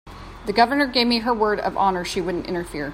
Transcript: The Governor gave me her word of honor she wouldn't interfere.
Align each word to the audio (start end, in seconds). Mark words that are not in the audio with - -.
The 0.47 0.53
Governor 0.53 0.87
gave 0.87 1.05
me 1.05 1.19
her 1.19 1.31
word 1.31 1.59
of 1.59 1.77
honor 1.77 2.03
she 2.03 2.21
wouldn't 2.21 2.47
interfere. 2.47 2.89